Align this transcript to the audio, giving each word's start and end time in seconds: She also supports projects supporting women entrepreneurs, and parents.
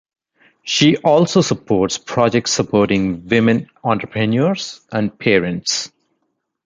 She 0.63 0.97
also 0.97 1.41
supports 1.41 1.99
projects 1.99 2.51
supporting 2.53 3.27
women 3.27 3.69
entrepreneurs, 3.83 4.81
and 4.91 5.15
parents. 5.19 5.91